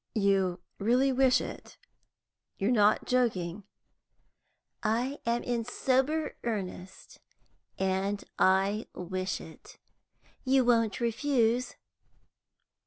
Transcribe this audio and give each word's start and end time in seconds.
"You 0.15 0.61
really 0.79 1.11
wish 1.11 1.39
it? 1.39 1.77
You 2.57 2.69
are 2.69 2.71
not 2.71 3.05
joking?" 3.05 3.65
"I 4.81 5.19
am 5.27 5.43
in 5.43 5.63
sober 5.63 6.37
earnest, 6.43 7.19
and 7.77 8.23
I 8.39 8.87
wish 8.95 9.39
it. 9.39 9.77
You 10.43 10.65
won't 10.65 10.99
refuse?" 10.99 11.75